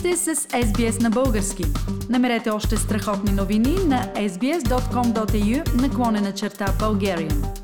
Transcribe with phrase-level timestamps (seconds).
[0.00, 1.64] сте с SBS на български.
[2.10, 7.60] Намерете още страхотни новини на sbs.com.au наклонена черта Bulgarian.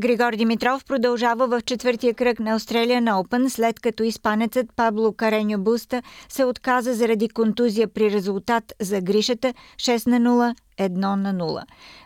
[0.00, 6.02] Григор Димитров продължава в четвъртия кръг на Australian Open, след като изпанецът Пабло Кареньо Буста
[6.28, 11.62] се отказа заради контузия при резултат за гришата 6 на 0 1 на 0.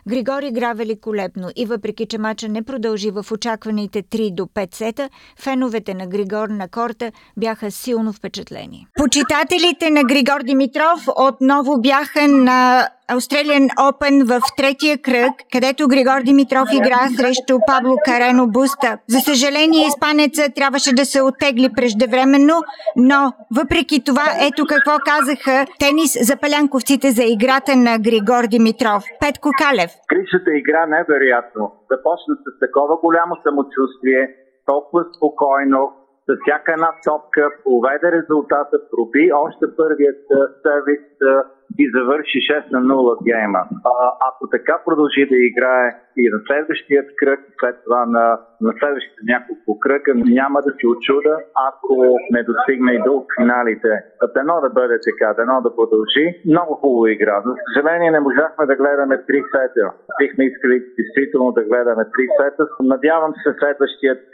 [0.07, 5.09] Григор игра великолепно и въпреки, че мача не продължи в очакваните 3 до 5 сета,
[5.39, 8.87] феновете на Григор на корта бяха силно впечатлени.
[8.95, 16.67] Почитателите на Григор Димитров отново бяха на Australian Open в третия кръг, където Григор Димитров
[16.73, 18.97] игра срещу Пабло Карено Буста.
[19.07, 22.61] За съжаление, испанеца трябваше да се оттегли преждевременно,
[22.95, 29.03] но въпреки това, ето какво казаха тенис за палянковците за играта на Григор Димитров.
[29.19, 29.91] Петко Калев.
[30.11, 31.63] Кришата игра невероятно.
[31.91, 34.21] Започна с такова голямо самочувствие,
[34.65, 35.79] толкова спокойно,
[36.27, 40.25] с всяка една топка, поведе резултата, проби още първият
[40.65, 41.03] сервис
[41.79, 43.63] и завърши 6 на 0 гейма.
[43.93, 43.93] А,
[44.29, 45.87] ако така продължи да играе
[46.17, 48.25] и на следващият кръг, след това на,
[48.61, 51.33] на следващите няколко кръга, няма да се очуда,
[51.69, 51.95] ако
[52.35, 53.91] не достигне и до финалите.
[54.35, 56.25] Дано да бъде така, дано да продължи.
[56.45, 57.35] Много хубава игра.
[57.45, 59.85] За съжаление не можахме да гледаме три сета.
[60.21, 62.63] Бихме искали действително да гледаме три сета.
[62.93, 64.27] Надявам се следващият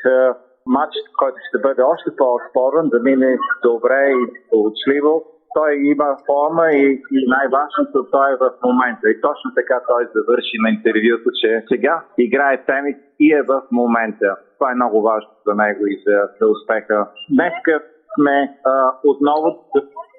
[0.68, 5.12] матч, който ще бъде още по-спорен, да мине добре и получливо
[5.58, 6.86] той има форма и,
[7.18, 9.10] и най-важното той е в момента.
[9.10, 14.30] И точно така той завърши на интервюто, че сега играе тенис и е в момента.
[14.58, 17.08] Това е много важно за него и за, за успеха.
[17.36, 17.74] Днеска
[18.16, 19.48] сме а, отново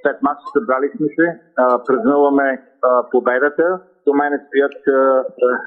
[0.03, 3.81] след матча събрали сме се, а, празнуваме а, победата.
[4.09, 4.99] До мен стоят а,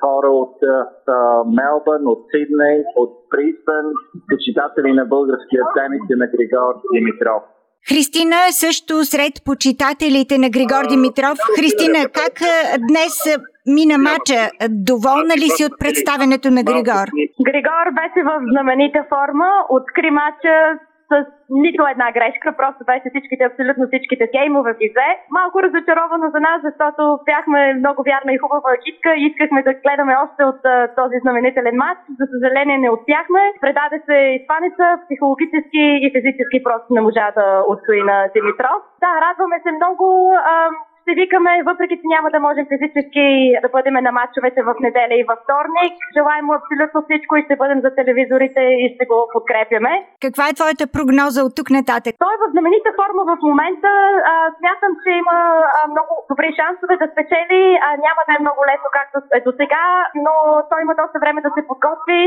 [0.01, 3.87] хора от а, Мелбърн, от Сидней, от Брисбен,
[4.29, 7.41] почитатели на българския тенис и на Григор Димитров.
[7.89, 11.37] Христина е също сред почитателите на Григор Димитров.
[11.57, 12.35] Христина, как
[12.89, 13.15] днес
[13.75, 14.41] мина мача?
[14.89, 17.05] Доволна ли си от представенето на Григор?
[17.49, 19.49] Григор беше в знаменита форма.
[19.77, 20.55] Откри мача
[21.11, 21.13] с
[21.65, 25.09] нито една грешка, просто беше всичките, абсолютно всичките геймове взе.
[25.39, 30.13] Малко разочаровано за нас, защото бяхме много вярна и хубава екипка и искахме да гледаме
[30.23, 31.99] още от uh, този знаменителен матч.
[32.19, 33.41] За съжаление не успяхме.
[33.63, 38.81] Предаде се изпанеца, психологически и физически просто не можа да отстои на Димитров.
[39.03, 40.05] Да, радваме се много.
[40.51, 43.25] Uh, ще викаме, въпреки че няма да можем физически
[43.63, 45.93] да бъдем на матчовете в неделя и във вторник.
[46.17, 49.93] Желаем му абсолютно всичко и ще бъдем за телевизорите и ще го подкрепяме.
[50.25, 52.13] Каква е твоята прогноза от тук нататък?
[52.23, 53.91] Той е в знаменита форма в момента.
[54.31, 55.37] А, смятам, че има
[55.77, 57.61] а, много добри шансове да спечели.
[57.85, 59.85] А, няма да е много лесно, както е до сега,
[60.25, 60.33] но
[60.69, 62.21] той има доста време да се подготви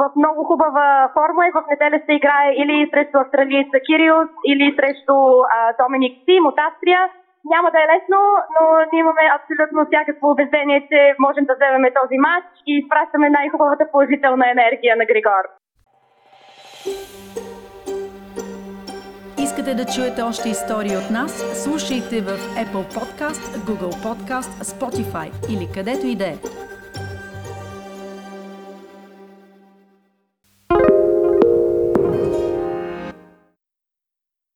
[0.00, 5.16] в много хубава форма и в неделя ще играе или срещу австралийца Кириус, или срещу
[5.54, 7.02] а, Доминик Сим от Австрия.
[7.44, 8.20] Няма да е лесно,
[8.54, 8.62] но
[8.92, 14.50] ние имаме абсолютно всякакво убеждение, че можем да вземем този матч и изпращаме най-хубавата положителна
[14.50, 15.44] енергия на Григор.
[19.38, 21.32] Искате да чуете още истории от нас?
[21.64, 22.32] Слушайте в
[22.62, 26.36] Apple Podcast, Google Podcast, Spotify или където и да е.